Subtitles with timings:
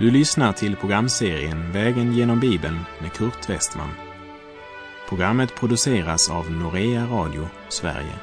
[0.00, 3.90] Du lyssnar till programserien Vägen genom Bibeln med Kurt Westman.
[5.08, 8.14] Programmet produceras av Norea Radio Sverige.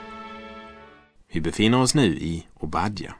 [1.32, 3.16] Vi befinner oss nu i Obadja.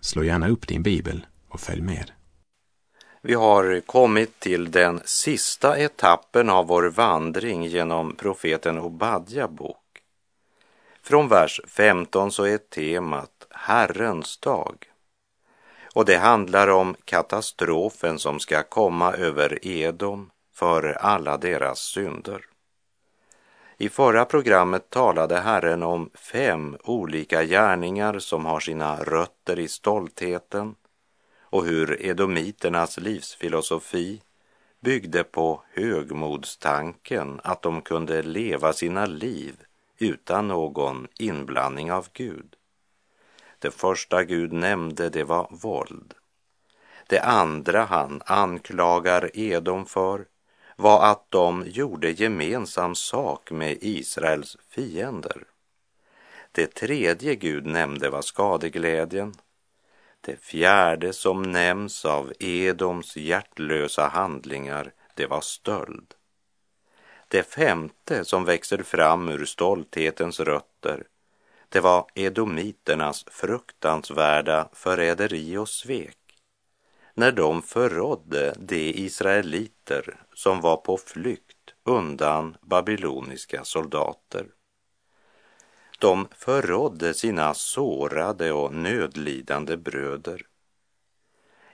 [0.00, 2.10] Slå gärna upp din bibel och följ med.
[3.22, 10.02] Vi har kommit till den sista etappen av vår vandring genom profeten Obadja bok.
[11.02, 14.89] Från vers 15 så är temat Herrens dag.
[15.94, 22.44] Och det handlar om katastrofen som ska komma över Edom för alla deras synder.
[23.76, 30.74] I förra programmet talade Herren om fem olika gärningar som har sina rötter i stoltheten
[31.40, 34.22] och hur edomiternas livsfilosofi
[34.80, 39.54] byggde på högmodstanken att de kunde leva sina liv
[39.98, 42.56] utan någon inblandning av Gud.
[43.60, 46.14] Det första Gud nämnde, det var våld.
[47.06, 50.24] Det andra han anklagar Edom för
[50.76, 55.44] var att de gjorde gemensam sak med Israels fiender.
[56.52, 59.34] Det tredje Gud nämnde var skadeglädjen.
[60.20, 66.14] Det fjärde som nämns av Edoms hjärtlösa handlingar, det var stöld.
[67.28, 71.04] Det femte som växer fram ur stolthetens rötter,
[71.70, 76.16] det var edomiternas fruktansvärda förräderi och svek
[77.14, 84.46] när de förrådde de israeliter som var på flykt undan babyloniska soldater.
[85.98, 90.46] De förrådde sina sårade och nödlidande bröder.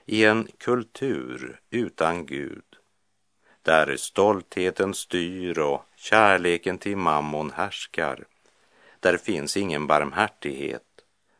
[0.05, 2.63] I en kultur utan Gud,
[3.61, 8.25] där stoltheten styr och kärleken till mammon härskar,
[9.07, 10.83] där finns ingen barmhärtighet,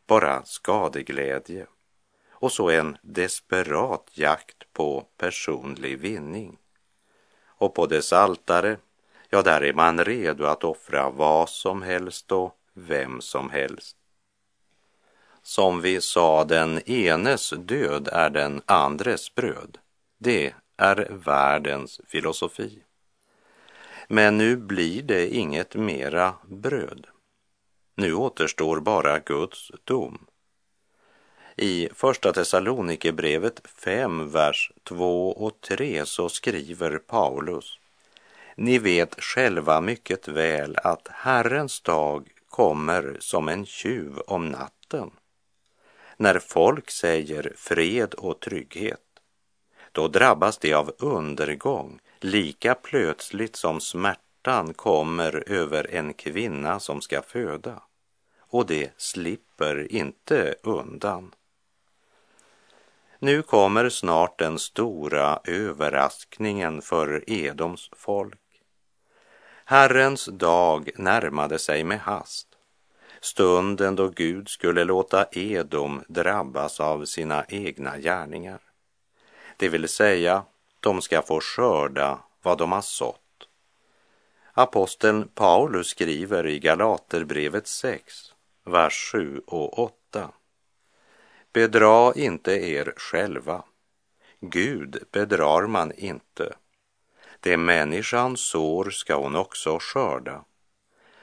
[0.08, 1.68] bara skadeglädje
[2.31, 6.58] och så en desperat jakt på personlig vinning.
[7.46, 8.78] Och på dess altare,
[9.30, 13.97] ja, där är man redo att offra vad som helst och vem som helst.
[15.41, 19.78] Som vi sa, den enes död är den andres bröd.
[20.18, 22.84] Det är världens filosofi.
[24.08, 27.08] Men nu blir det inget mera bröd.
[28.00, 30.25] Nu återstår bara Guds dom.
[31.56, 37.80] I Första Thessalonikerbrevet 5, vers 2 och 3 så skriver Paulus
[38.56, 45.12] Ni vet själva mycket väl att Herrens dag kommer som en tjuv om natten.
[46.18, 49.06] När folk säger fred och trygghet,
[49.91, 57.22] då drabbas de av undergång lika plötsligt som smärtan kommer över en kvinna som ska
[57.22, 57.81] föda
[58.50, 61.34] och de slipper inte undan.
[63.19, 68.40] Nu kommer snart den stora överraskningen för Edoms folk.
[69.66, 72.47] Herrens dag närmade sig med hast,
[73.22, 78.59] stunden då Gud skulle låta Edom drabbas av sina egna gärningar.
[79.58, 80.44] Det vill säga,
[80.79, 83.47] de ska få skörda vad de har sått.
[84.53, 88.34] Aposteln Paulus skriver i Galaterbrevet 6,
[88.67, 90.31] vers 7 och 8.
[91.53, 93.63] Bedra inte er själva.
[94.39, 96.55] Gud bedrar man inte.
[97.39, 100.44] Det människan sår ska hon också skörda.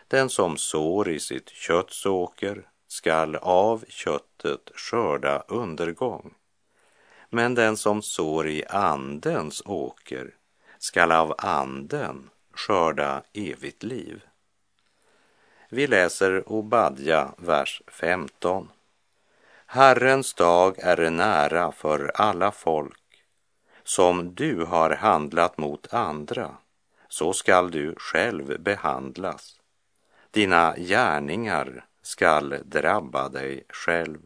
[0.08, 6.34] Den som sår i sitt köttsåker skall av köttet skörda undergång.
[7.30, 10.34] Men den som sår i andens åker
[10.78, 14.24] skall av anden skörda evigt liv.
[15.68, 18.70] Vi läser Obadja, vers 15.
[19.66, 23.00] Herrens dag är nära för alla folk.
[23.84, 26.56] Som du har handlat mot andra,
[27.08, 29.60] så skall du själv behandlas.
[30.30, 34.20] Dina gärningar skall drabba dig själv.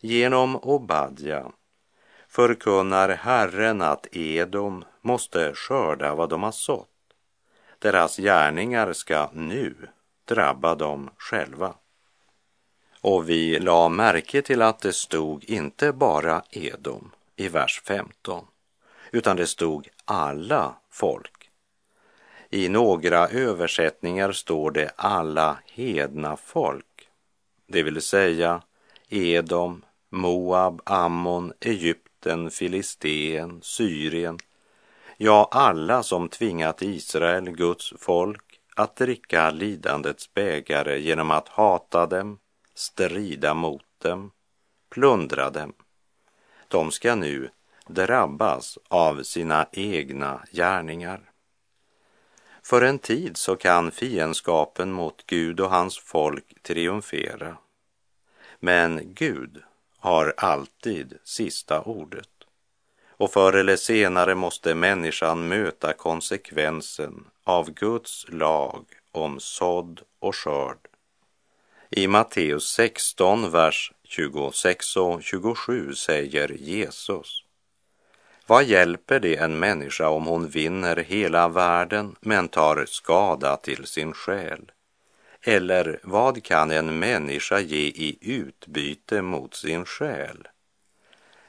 [0.00, 1.52] Genom Obadja
[2.28, 6.95] förkunnar Herren att Edom måste skörda vad de har sått.
[7.78, 9.74] Deras gärningar ska nu
[10.24, 11.74] drabba dem själva.
[13.00, 18.46] Och vi la märke till att det stod inte bara Edom i vers 15,
[19.10, 21.50] utan det stod alla folk.
[22.50, 27.08] I några översättningar står det alla hedna folk,
[27.66, 28.62] det vill säga
[29.08, 34.38] Edom, Moab, Ammon, Egypten, Filisteen, Syrien,
[35.16, 42.38] ja, alla som tvingat Israel, Guds folk, att dricka lidandets bägare genom att hata dem,
[42.74, 44.30] strida mot dem,
[44.90, 45.72] plundra dem.
[46.68, 47.50] de ska nu
[47.86, 51.30] drabbas av sina egna gärningar.
[52.62, 57.56] För en tid så kan fiendskapen mot Gud och hans folk triumfera.
[58.60, 59.62] Men Gud
[59.98, 62.35] har alltid sista ordet.
[63.16, 70.88] Och förr eller senare måste människan möta konsekvensen av Guds lag om sådd och skörd.
[71.90, 77.46] I Matteus 16, vers 26 och 27 säger Jesus
[78.48, 84.12] vad hjälper det en människa om hon vinner hela världen men tar skada till sin
[84.12, 84.72] själ?
[85.42, 90.48] Eller vad kan en människa ge i utbyte mot sin själ?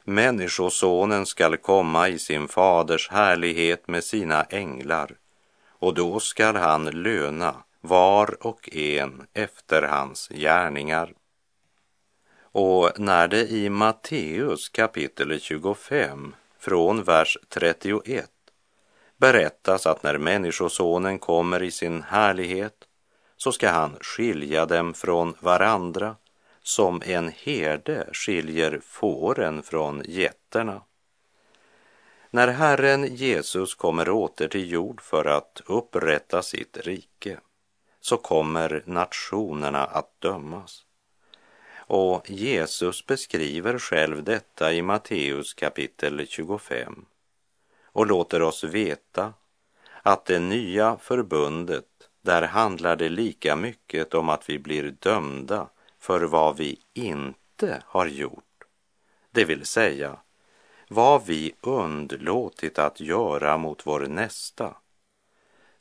[0.10, 5.16] Människosonen skall komma i sin faders härlighet med sina änglar
[5.70, 11.14] och då skall han löna var och en efter hans gärningar.
[12.42, 18.30] Och när det i Matteus kapitel 25 från vers 31
[19.18, 22.76] berättas att när Människosonen kommer i sin härlighet
[23.38, 26.16] så ska han skilja dem från varandra
[26.68, 30.82] som en herde skiljer fåren från getterna.
[32.30, 37.40] När Herren Jesus kommer åter till jord för att upprätta sitt rike
[38.02, 40.86] så kommer nationerna att dömas.
[41.78, 47.06] Och Jesus beskriver själv detta i Matteus kapitel 25
[47.84, 49.34] och låter oss veta
[50.02, 51.86] att det nya förbundet,
[52.22, 55.70] där handlar det lika mycket om att vi blir dömda
[56.08, 58.64] för vad vi inte har gjort,
[59.32, 60.20] det vill säga
[60.90, 64.76] vad vi undlåtit att göra mot vår nästa,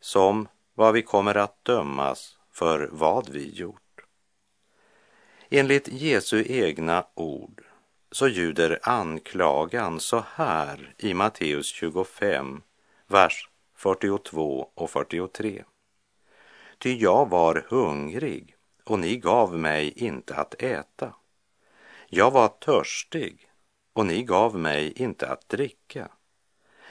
[0.00, 4.00] som vad vi kommer att dömas för vad vi gjort.
[5.50, 7.62] Enligt Jesu egna ord
[8.10, 12.62] så ljuder anklagan så här i Matteus 25,
[13.06, 15.64] vers 42 och 43.
[16.78, 18.55] Ty jag var hungrig
[18.86, 21.14] och ni gav mig inte att äta.
[22.08, 23.48] Jag var törstig
[23.92, 26.08] och ni gav mig inte att dricka.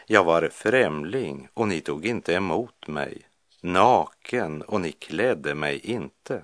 [0.06, 3.21] Jag var främling och ni tog inte emot mig,
[3.62, 6.44] naken och ni klädde mig inte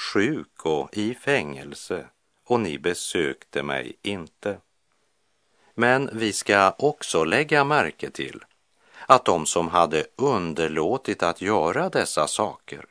[0.00, 2.06] sjuk och i fängelse
[2.44, 4.58] och ni besökte mig inte.
[5.74, 8.44] Men vi ska också lägga märke till
[9.06, 12.84] att de som hade underlåtit att göra dessa saker,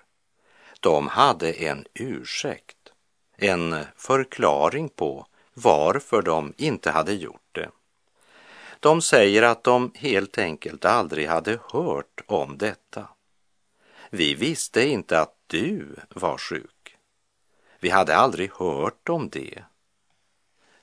[0.80, 2.78] de hade en ursäkt,
[3.38, 7.70] en förklaring på varför de inte hade gjort det.
[8.80, 13.08] De säger att de helt enkelt aldrig hade hört om detta.
[14.10, 16.98] Vi visste inte att du var sjuk.
[17.80, 19.64] Vi hade aldrig hört om det.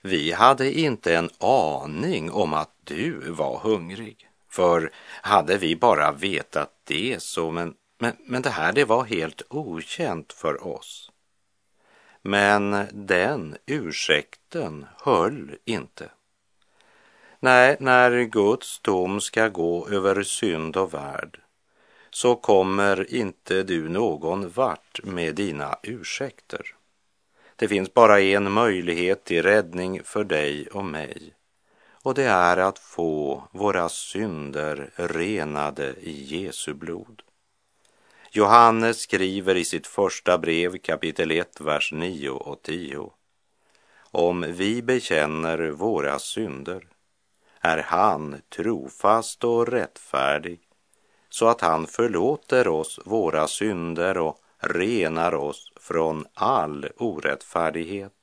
[0.01, 4.29] Vi hade inte en aning om att du var hungrig.
[4.49, 4.91] För
[5.23, 10.33] hade vi bara vetat det så, men, men, men det här det var helt okänt
[10.33, 11.13] för oss.
[12.23, 16.11] Men den ursäkten höll inte.
[17.41, 21.41] Nej, när Guds dom ska gå över synd och värld
[22.11, 26.75] så kommer inte du någon vart med dina ursäkter.
[27.57, 31.37] Det finns bara en möjlighet till räddning för dig och mig
[32.07, 37.23] och det är att få våra synder renade i Jesu blod.
[38.37, 43.11] Johannes skriver i sitt första brev kapitel 1, vers 9 och 10.
[44.11, 46.89] Om vi bekänner våra synder
[47.61, 50.61] är han trofast och rättfärdig
[51.29, 58.15] så att han förlåter oss våra synder och renar oss från all orättfärdighet.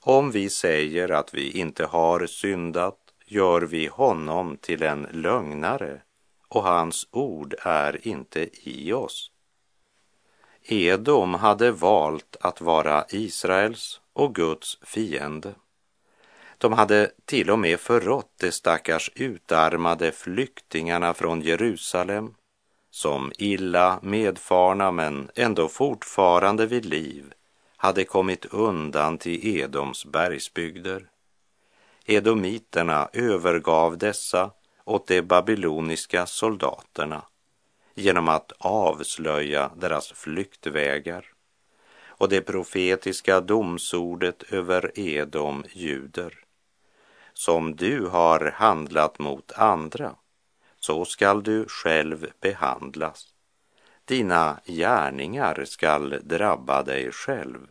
[0.00, 6.00] Om vi säger att vi inte har syndat gör vi honom till en lögnare
[6.52, 9.30] och hans ord är inte i oss.
[10.62, 15.54] Edom hade valt att vara Israels och Guds fiende.
[16.58, 22.34] De hade till och med förrått de stackars utarmade flyktingarna från Jerusalem
[22.90, 27.32] som illa medfarna men ändå fortfarande vid liv
[27.76, 31.08] hade kommit undan till Edoms bergsbygder.
[32.06, 34.50] Edomiterna övergav dessa
[34.84, 37.22] åt de babyloniska soldaterna
[37.94, 41.26] genom att avslöja deras flyktvägar
[42.06, 46.38] och det profetiska domsordet över Edom ljuder.
[47.32, 50.14] Som du har handlat mot andra
[50.78, 53.34] så skall du själv behandlas.
[54.04, 57.66] Dina gärningar skall drabba dig själv.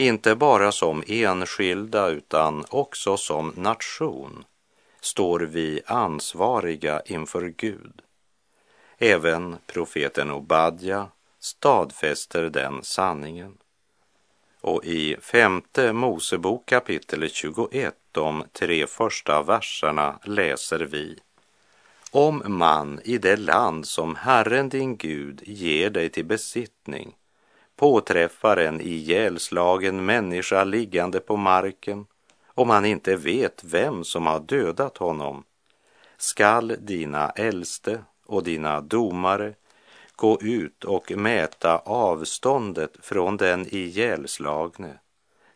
[0.00, 4.44] Inte bara som enskilda utan också som nation,
[5.00, 8.02] står vi ansvariga inför Gud.
[8.98, 13.58] Även profeten Obadja stadfäster den sanningen.
[14.60, 21.18] Och i femte Mosebok kapitel 21, de tre första verserna, läser vi
[22.10, 27.14] om man i det land som Herren din Gud ger dig till besittning
[27.80, 32.06] påträffar en ihjälslagen människa liggande på marken
[32.46, 35.44] om han inte vet vem som har dödat honom
[36.16, 39.54] skall dina äldste och dina domare
[40.16, 44.98] gå ut och mäta avståndet från den ihjälslagne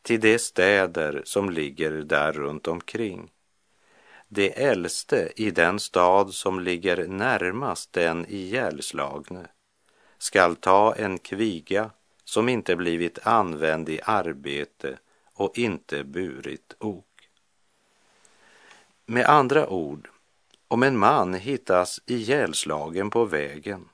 [0.03, 3.31] till de städer som ligger där runt omkring.
[4.29, 9.47] Det äldste i den stad som ligger närmast den ihjälslagne
[10.19, 11.91] skall ta en kviga
[12.25, 14.99] som inte blivit använd i arbete
[15.35, 17.05] och inte burit ok.
[19.07, 20.09] Med andra ord,
[20.69, 23.89] om en man hittas ihjälslagen på vägen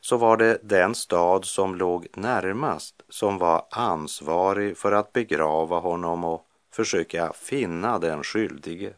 [0.00, 6.24] så var det den stad som låg närmast som var ansvarig för att begrava honom
[6.24, 8.94] och försöka finna den skyldige.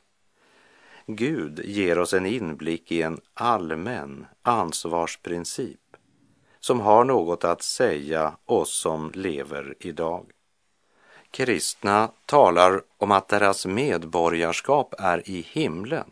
[1.07, 5.82] Gud ger oss en inblick i en allmän ansvarsprincip
[6.65, 10.27] som har något att säga oss som lever idag.
[11.31, 16.11] Kristna talar om att deras medborgarskap är i himlen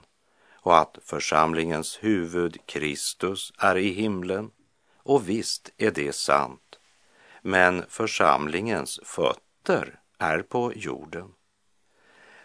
[0.52, 4.50] och att församlingens huvud Kristus är i himlen.
[5.02, 6.78] Och visst är det sant.
[7.42, 11.28] Men församlingens fötter är på jorden.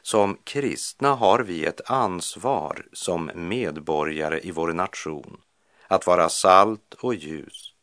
[0.02, 5.42] Som kristna har vi ett ansvar som medborgare i vår nation
[5.88, 7.75] att vara salt och ljus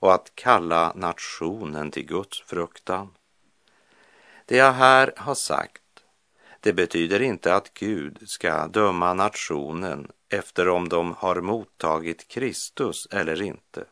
[0.00, 3.08] och att kalla nationen till Guds fruktan.
[4.46, 5.82] Det jag här har sagt,
[6.60, 13.42] det betyder inte att Gud ska döma nationen efter om de har mottagit Kristus eller
[13.42, 13.84] inte.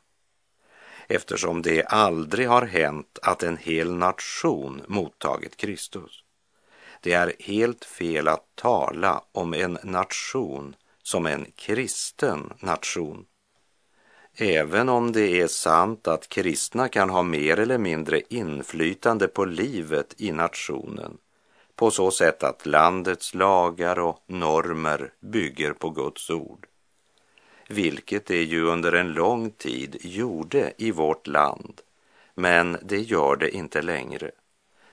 [1.08, 6.24] Eftersom det aldrig har hänt att en hel nation mottagit Kristus.
[7.00, 13.26] Det är helt fel att tala om en nation som en kristen nation.
[14.40, 20.14] Även om det är sant att kristna kan ha mer eller mindre inflytande på livet
[20.18, 21.18] i nationen
[21.76, 26.66] på så sätt att landets lagar och normer bygger på Guds ord,
[27.68, 31.80] vilket det ju under en lång tid gjorde i vårt land,
[32.35, 34.30] men det gör det inte längre.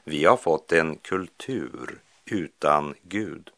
[0.03, 3.49] Vi har fått en kultur utan Gud.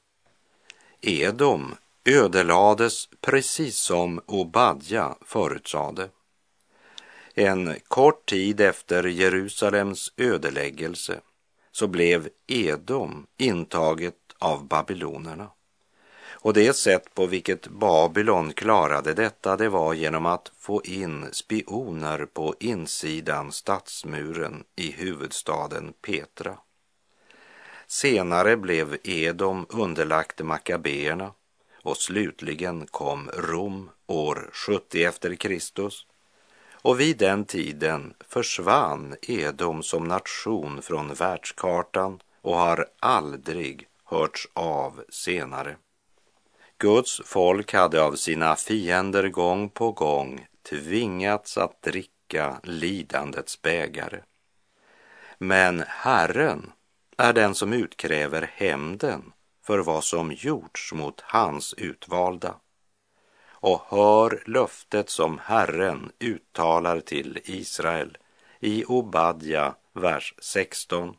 [1.02, 1.76] Edom
[2.08, 6.10] ödelades precis som Obadja förutsade.
[7.34, 11.20] En kort tid efter Jerusalems ödeläggelse
[11.72, 15.50] så blev Edom intaget av babylonerna.
[16.30, 22.26] Och det sätt på vilket Babylon klarade detta det var genom att få in spioner
[22.26, 26.58] på insidan stadsmuren i huvudstaden Petra.
[27.88, 31.32] Senare blev Edom underlagt Makabeerna
[31.84, 36.06] och slutligen kom Rom år 70 efter Kristus
[36.82, 45.04] och vid den tiden försvann Edom som nation från världskartan och har aldrig hörts av
[45.10, 45.78] senare.
[46.78, 54.20] Guds folk hade av sina fiender gång på gång tvingats att dricka lidandets bägare.
[55.38, 56.72] Men Herren
[57.18, 59.32] är den som utkräver hämnden
[59.68, 62.56] för vad som gjorts mot hans utvalda.
[63.50, 68.18] Och hör löftet som Herren uttalar till Israel
[68.60, 71.16] i Obadja, vers 16.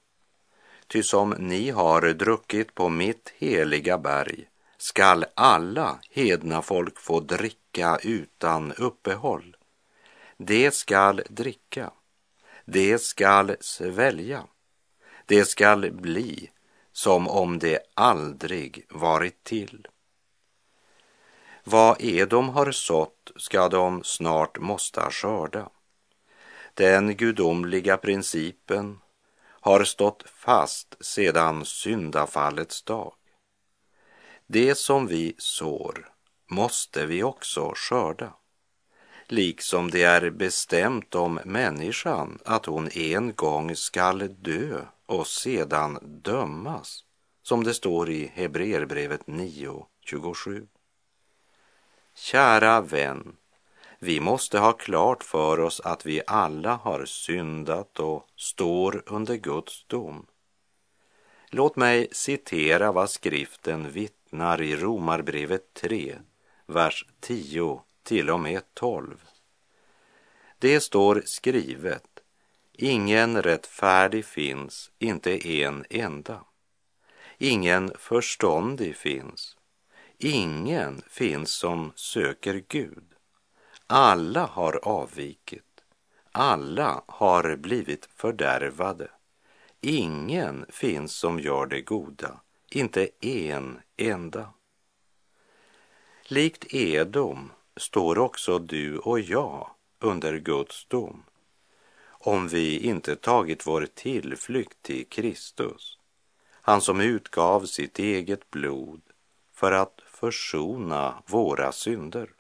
[0.87, 7.99] Ty som ni har druckit på mitt heliga berg skall alla hedna folk få dricka
[8.02, 9.57] utan uppehåll.
[10.37, 11.90] Det skall dricka,
[12.64, 14.45] det skall svälja,
[15.26, 16.50] det skall bli
[16.99, 19.87] som om det aldrig varit till.
[21.64, 25.69] Vad Edom har sått ska de snart måste skörda.
[26.75, 28.99] Den gudomliga principen
[29.61, 33.14] har stått fast sedan syndafallets dag.
[34.47, 36.09] Det som vi sår
[36.50, 38.33] måste vi också skörda.
[39.26, 47.05] Liksom det är bestämt om människan att hon en gång skall dö och sedan dömas,
[47.43, 50.67] som det står i Hebreerbrevet 9.27.
[52.15, 53.37] Kära vän,
[53.99, 59.85] Vi måste ha klart för oss att vi alla har syndat och står under Guds
[59.87, 60.27] dom.
[61.50, 66.19] Låt mig citera vad skriften vittnar i Romarbrevet 3,
[66.67, 69.25] vers 10 till och med 12.
[70.59, 72.18] Det står skrivet,
[72.79, 76.45] ingen rättfärdig finns, inte en enda.
[77.39, 79.57] Ingen förståndig finns,
[80.19, 83.05] ingen finns som söker Gud.
[83.87, 85.65] Alla har avvikit,
[86.33, 89.11] alla har blivit fördärvade.
[89.81, 94.53] Ingen finns som gör det goda, inte en enda.
[96.23, 99.71] Likt Edom står också du och jag
[100.01, 101.25] under Guds dom
[102.19, 105.99] om vi inte tagit vår tillflykt till Kristus,
[106.51, 109.01] han som utgav sitt eget blod
[109.55, 112.31] för att försona våra synder.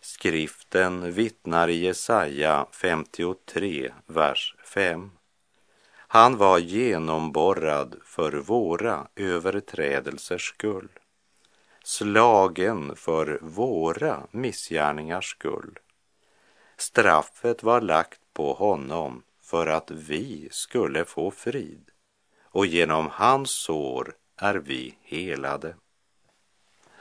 [0.00, 5.10] Skriften vittnar i Jesaja 53, vers 5.
[5.94, 10.88] Han var genomborrad för våra överträdelsers skull,
[11.84, 15.78] slagen för våra missgärningars skull.
[16.76, 21.90] Straffet var lagt på honom för att vi skulle få frid
[22.42, 25.74] och genom hans sår är vi helade.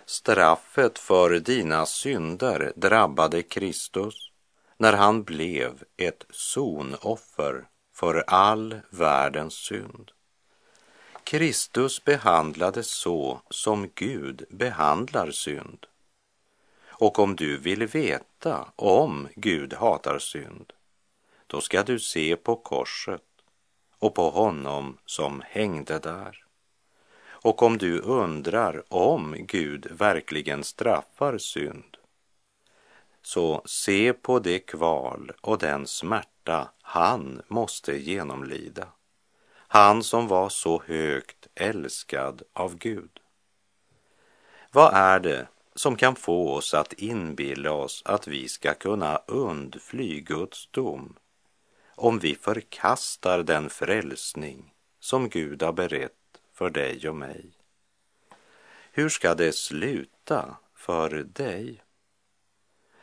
[0.05, 4.31] Straffet för dina synder drabbade Kristus
[4.77, 10.11] när han blev ett sonoffer för all världens synd.
[11.23, 15.85] Kristus behandlades så som Gud behandlar synd.
[16.87, 20.73] Och om du vill veta om Gud hatar synd,
[21.51, 23.21] då ska du se på korset
[23.99, 26.45] och på honom som hängde där.
[27.23, 31.97] Och om du undrar om Gud verkligen straffar synd,
[33.21, 38.87] så se på det kval och den smärta han måste genomlida.
[39.53, 43.19] Han som var så högt älskad av Gud.
[44.71, 50.19] Vad är det som kan få oss att inbilla oss att vi ska kunna undfly
[50.19, 51.15] Guds dom
[52.01, 57.51] om vi förkastar den frälsning som Gud har berett för dig och mig.
[58.91, 61.81] Hur ska det sluta för dig?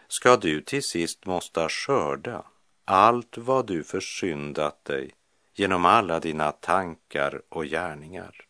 [0.08, 2.44] Ska du till sist måste skörda
[2.84, 5.10] allt vad du försyndat dig
[5.54, 8.46] genom alla dina tankar och gärningar?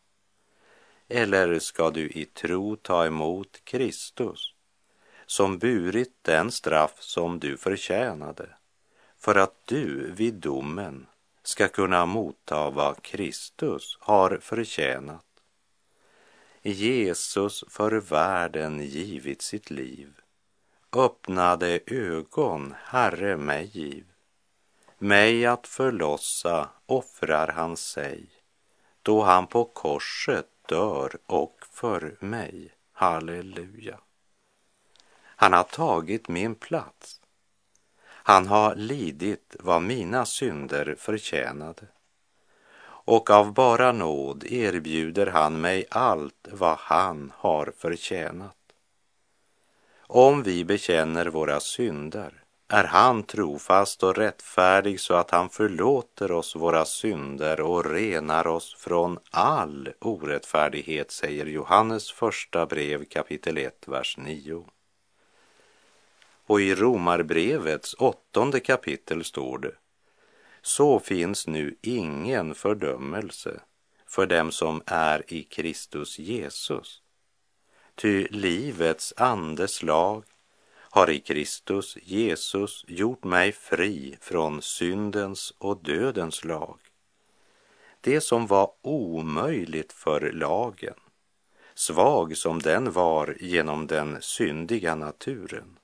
[1.09, 4.55] Eller ska du i tro ta emot Kristus
[5.27, 8.49] som burit den straff som du förtjänade
[9.19, 11.07] för att du vid domen
[11.43, 15.25] ska kunna motta vad Kristus har förtjänat.
[16.63, 20.13] Jesus för världen givit sitt liv.
[20.93, 24.05] Öppnade ögon, Herre mig giv.
[24.99, 28.29] Mig att förlossa offrar han sig,
[29.03, 32.75] då han på korset dör och för mig.
[32.93, 34.01] Halleluja.
[35.21, 37.21] Han har tagit min plats
[38.29, 41.83] han har lidit vad mina synder förtjänade
[42.85, 48.57] och av bara nåd erbjuder han mig allt vad han har förtjänat.
[50.01, 56.57] Om vi bekänner våra synder är han trofast och rättfärdig så att han förlåter oss
[56.57, 64.17] våra synder och renar oss från all orättfärdighet, säger Johannes första brev kapitel 1, vers
[64.19, 64.65] 9.
[66.49, 69.75] Och i Romarbrevets åttonde kapitel står det
[70.63, 73.61] Så finns nu ingen fördömelse
[74.07, 77.03] för dem som är i Kristus Jesus.
[77.95, 80.25] Ty livets andes lag
[80.91, 86.79] har i Kristus Jesus gjort mig fri från syndens och dödens lag.
[88.01, 91.01] Det som var omöjligt för lagen,
[91.75, 95.79] svag som den var genom den syndiga naturen,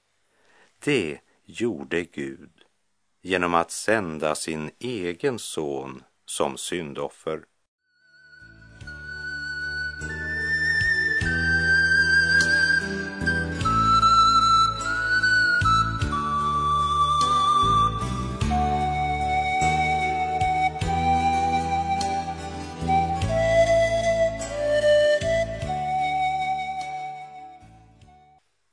[0.85, 2.51] det gjorde Gud
[3.23, 7.45] genom att sända sin egen son som syndoffer.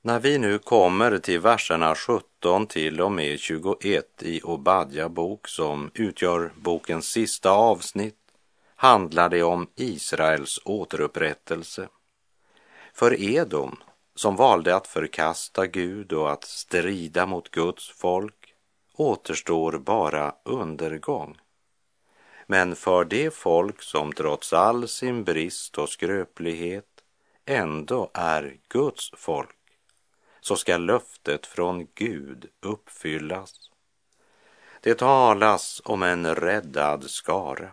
[0.04, 5.92] När vi nu kommer till verserna 17 till och med 21 i Obadja bok som
[5.94, 8.18] utgör bokens sista avsnitt
[8.76, 11.90] handlar det om Israels återupprättelse.
[12.94, 13.78] För Edom
[14.16, 18.54] som valde att förkasta Gud och att strida mot Guds folk
[18.94, 21.38] återstår bara undergång.
[22.48, 26.86] Men för det folk som trots all sin brist och skröplighet
[27.46, 29.61] ändå är Guds folk
[30.42, 33.70] så ska löftet från Gud uppfyllas.
[34.82, 37.72] Det talas om en räddad skara.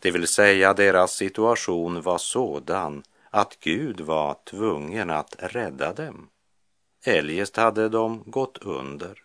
[0.00, 6.28] Det vill säga deras situation var sådan att Gud var tvungen att rädda dem.
[7.04, 9.22] Eljest hade de gått under.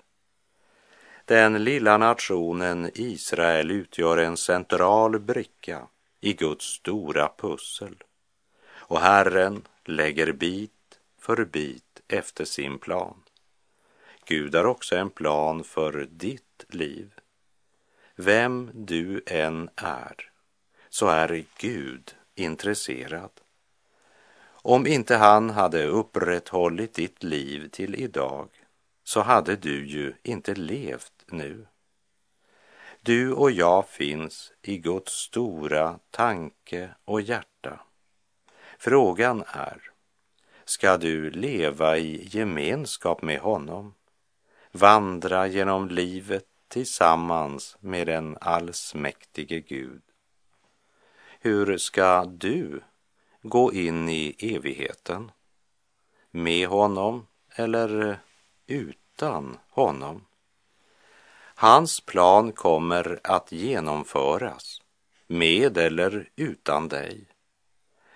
[1.25, 5.88] Den lilla nationen Israel utgör en central bricka
[6.21, 8.03] i Guds stora pussel.
[8.69, 10.71] Och Herren lägger bit
[11.19, 13.24] för bit efter sin plan.
[14.26, 17.13] Gud har också en plan för ditt liv.
[18.15, 20.32] Vem du än är,
[20.89, 23.32] så är Gud intresserad.
[24.62, 28.50] Om inte han hade upprätthållit ditt liv till idag
[29.04, 31.67] så hade du ju inte levt nu.
[33.02, 37.80] Du och jag finns i Guds stora tanke och hjärta.
[38.78, 39.91] Frågan är,
[40.69, 43.93] ska du leva i gemenskap med honom,
[44.71, 50.01] vandra genom livet tillsammans med den allsmäktige Gud?
[51.39, 52.82] Hur ska du
[53.41, 55.32] gå in i evigheten?
[56.32, 58.19] Med honom eller
[58.67, 60.25] utan honom?
[61.56, 64.82] Hans plan kommer att genomföras
[65.27, 67.25] med eller utan dig.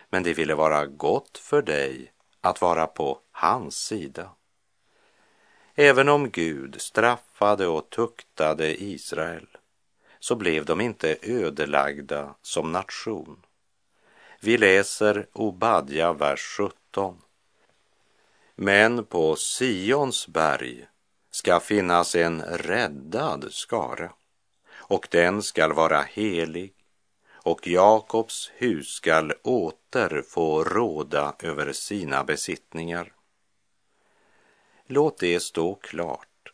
[0.09, 2.11] Men det ville vara gott för dig
[2.41, 4.29] att vara på hans sida.
[5.75, 9.47] Även om Gud straffade och tuktade Israel
[10.19, 13.45] så blev de inte ödelagda som nation.
[14.39, 17.21] Vi läser Obadja vers 17.
[18.55, 20.87] Men på Sions berg
[21.31, 24.11] ska finnas en räddad skara
[24.73, 26.73] och den skall vara helig
[27.43, 33.13] och Jakobs hus skall åter få råda över sina besittningar.
[34.87, 36.53] Låt det stå klart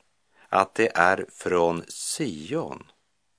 [0.49, 2.83] att det är från Sion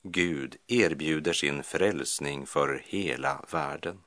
[0.03, 4.01] Gud erbjuder sin frälsning för hela världen.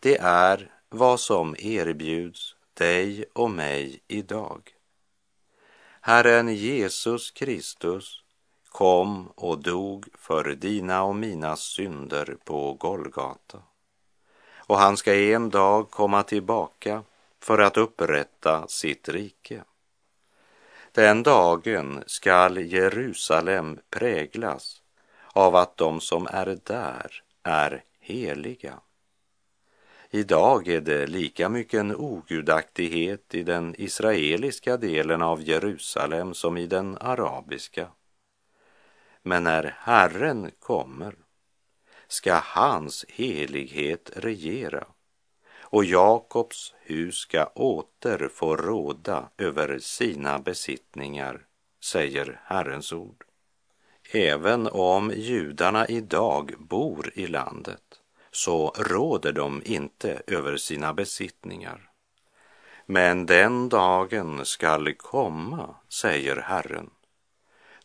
[0.00, 4.72] Det är vad som erbjuds dig och mig idag.
[6.00, 8.22] Herren Jesus Kristus
[8.76, 13.62] kom och dog för dina och mina synder på Golgata.
[14.56, 17.02] Och han ska en dag komma tillbaka
[17.40, 19.64] för att upprätta sitt rike.
[20.92, 24.82] Den dagen skall Jerusalem präglas
[25.32, 28.80] av att de som är där är heliga.
[30.10, 36.66] Idag är det lika mycket en ogudaktighet i den israeliska delen av Jerusalem som i
[36.66, 37.88] den arabiska.
[39.26, 41.14] Men när Herren kommer
[42.08, 44.86] ska hans helighet regera
[45.60, 51.40] och Jakobs hus ska åter få råda över sina besittningar,
[51.84, 53.24] säger Herrens ord.
[54.12, 61.90] Även om judarna idag bor i landet så råder de inte över sina besittningar.
[62.86, 66.90] Men den dagen skall komma, säger Herren,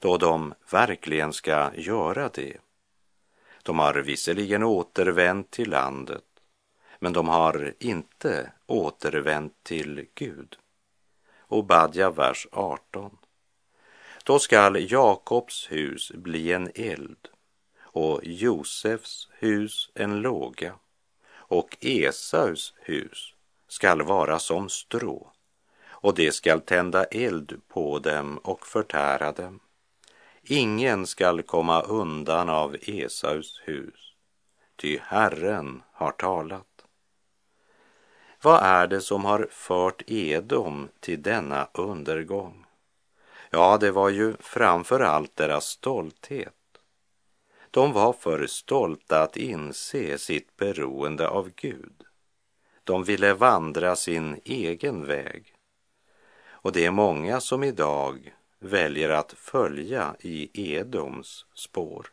[0.01, 2.57] då de verkligen ska göra det.
[3.63, 6.23] De har visserligen återvänt till landet,
[6.99, 10.57] men de har inte återvänt till Gud.
[11.47, 13.17] Obadja, vers 18.
[14.23, 17.27] Då skall Jakobs hus bli en eld
[17.81, 20.73] och Josefs hus en låga
[21.33, 23.33] och Esaus hus
[23.67, 25.31] skall vara som strå
[25.89, 29.59] och det skall tända eld på dem och förtära dem.
[30.43, 34.13] Ingen skall komma undan av Esaus hus,
[34.75, 36.85] ty Herren har talat.
[38.41, 42.65] Vad är det som har fört Edom till denna undergång?
[43.49, 46.53] Ja, det var ju framför allt deras stolthet.
[47.71, 52.03] De var för stolta att inse sitt beroende av Gud.
[52.83, 55.53] De ville vandra sin egen väg.
[56.43, 62.07] Och det är många som idag väljer att följa i Edoms spår.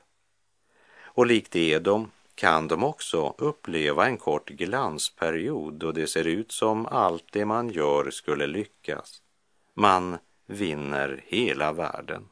[1.01, 6.87] Och likt Edom kan de också uppleva en kort glansperiod då det ser ut som
[6.87, 9.23] allt det man gör skulle lyckas.
[9.75, 12.29] Man vinner hela världen.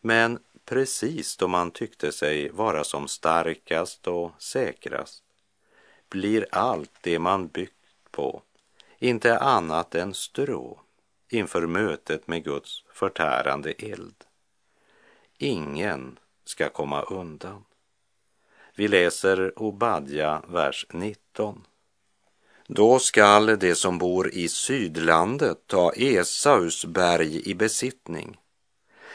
[0.00, 5.24] Men precis då man tyckte sig vara som starkast och säkrast
[6.08, 8.42] blir allt det man byggt på
[8.98, 10.80] inte annat än strå
[11.28, 14.24] inför mötet med Guds förtärande eld.
[15.38, 17.64] Ingen ska komma undan.
[18.74, 21.64] Vi läser Obadja, vers 19.
[22.66, 28.36] Då skall de som bor i sydlandet ta Esaus berg i besittning.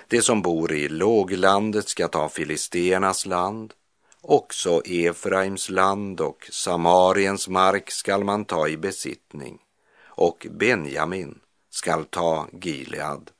[0.08, 3.74] De som bor i låglandet ska ta Filisteernas land.
[4.22, 9.60] Också Efraims land och Samariens mark skall man ta i besittning
[10.06, 11.40] och Benjamin
[11.74, 13.32] skall ta Gilead.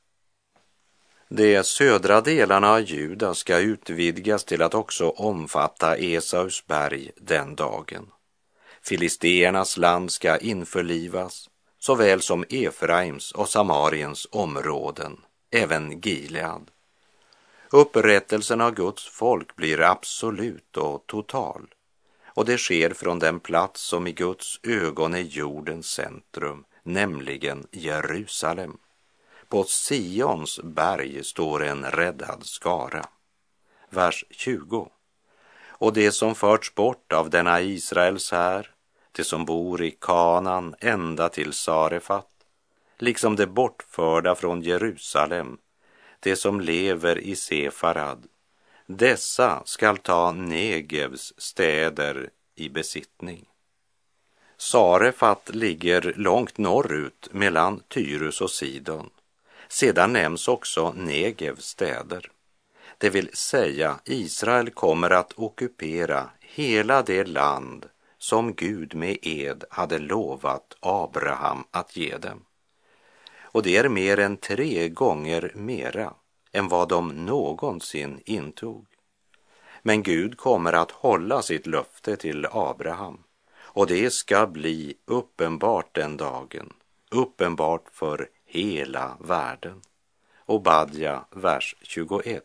[1.28, 8.10] De södra delarna av Juda ska utvidgas till att också omfatta Esaus berg den dagen.
[8.82, 15.20] Filisteernas land ska införlivas, såväl som Efraims och Samariens områden,
[15.50, 16.70] även Gilead.
[17.70, 21.66] Upprättelsen av Guds folk blir absolut och total
[22.34, 28.78] och det sker från den plats som i Guds ögon är jordens centrum, nämligen Jerusalem.
[29.48, 33.06] På Sions berg står en räddad skara.
[33.90, 34.88] Vers 20.
[35.66, 38.70] Och det som förts bort av denna Israels här,
[39.12, 42.30] det som bor i Kanan ända till Sarefat,
[42.98, 45.58] liksom det bortförda från Jerusalem,
[46.20, 48.26] det som lever i Sefarad,
[48.86, 53.48] dessa skall ta Negevs städer i besittning.
[54.64, 59.10] Sarefat ligger långt norrut mellan Tyrus och Sidon.
[59.68, 62.30] Sedan nämns också Negevs städer.
[62.98, 69.98] Det vill säga Israel kommer att ockupera hela det land som Gud med ed hade
[69.98, 72.44] lovat Abraham att ge dem.
[73.40, 76.14] Och det är mer än tre gånger mera
[76.52, 78.86] än vad de någonsin intog.
[79.82, 83.24] Men Gud kommer att hålla sitt löfte till Abraham
[83.74, 86.72] och det ska bli uppenbart den dagen,
[87.10, 89.82] uppenbart för hela världen.
[90.46, 92.44] Obadja, vers 21.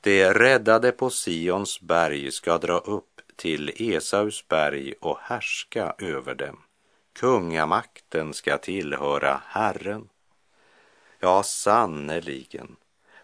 [0.00, 6.60] Det räddade på Sions berg ska dra upp till Esaus berg och härska över dem.
[7.12, 10.08] Kungamakten ska tillhöra Herren.
[11.20, 12.76] Ja, sannerligen,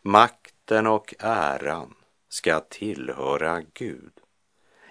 [0.03, 1.95] makten och äran
[2.29, 4.20] ska tillhöra Gud.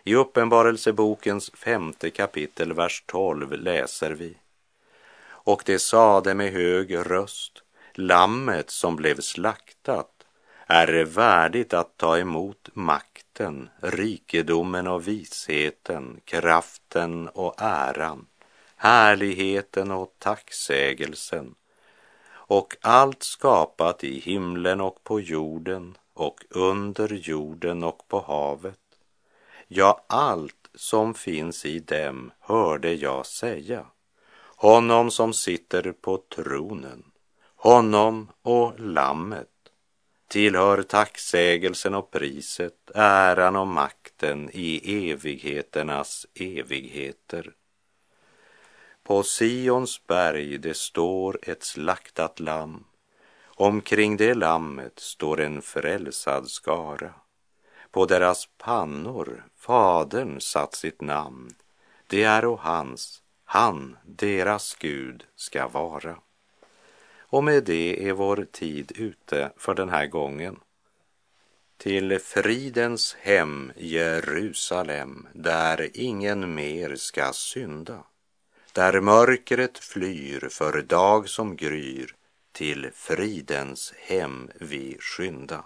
[0.03, 4.37] I Uppenbarelsebokens femte kapitel, vers 12 läser vi.
[5.27, 10.19] Och det sade med hög röst, lammet som blev slaktat
[10.67, 18.27] är värdigt att ta emot makten, rikedomen och visheten, kraften och äran,
[18.75, 21.55] härligheten och tacksägelsen
[22.49, 28.88] och allt skapat i himlen och på jorden och under jorden och på havet.
[29.71, 33.85] Ja, allt som finns i dem hörde jag säga.
[34.55, 37.03] Honom som sitter på tronen,
[37.55, 39.47] honom och lammet
[40.27, 47.51] tillhör tacksägelsen och priset, äran och makten i evigheternas evigheter.
[49.03, 52.83] På Sions berg det står ett slaktat lamm.
[53.45, 57.13] Omkring det lammet står en frälsad skara.
[57.91, 61.55] På deras pannor Fadern satt sitt namn.
[62.07, 66.17] Det är och hans, han, deras Gud, ska vara.
[67.19, 70.59] Och med det är vår tid ute för den här gången.
[71.77, 78.03] Till fridens hem Jerusalem, där ingen mer ska synda
[78.73, 82.15] där mörkret flyr för dag som gryr,
[82.51, 85.65] till fridens hem vi skynda.